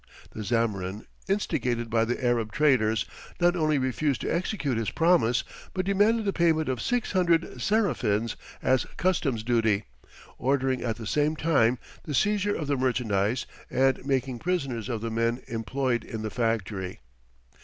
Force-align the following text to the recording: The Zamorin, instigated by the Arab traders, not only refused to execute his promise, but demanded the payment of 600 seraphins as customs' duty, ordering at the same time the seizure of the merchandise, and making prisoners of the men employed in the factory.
The 0.31 0.43
Zamorin, 0.43 1.05
instigated 1.29 1.91
by 1.91 2.05
the 2.05 2.25
Arab 2.25 2.51
traders, 2.51 3.05
not 3.39 3.55
only 3.55 3.77
refused 3.77 4.21
to 4.21 4.33
execute 4.33 4.75
his 4.79 4.89
promise, 4.89 5.43
but 5.75 5.85
demanded 5.85 6.25
the 6.25 6.33
payment 6.33 6.69
of 6.69 6.81
600 6.81 7.61
seraphins 7.61 8.35
as 8.63 8.87
customs' 8.97 9.43
duty, 9.43 9.83
ordering 10.39 10.81
at 10.81 10.95
the 10.95 11.05
same 11.05 11.35
time 11.35 11.77
the 12.01 12.15
seizure 12.15 12.55
of 12.55 12.65
the 12.65 12.77
merchandise, 12.77 13.45
and 13.69 14.03
making 14.03 14.39
prisoners 14.39 14.89
of 14.89 15.01
the 15.01 15.11
men 15.11 15.43
employed 15.47 16.03
in 16.03 16.23
the 16.23 16.31
factory. 16.31 17.01